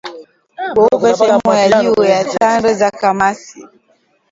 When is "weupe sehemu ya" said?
0.77-1.81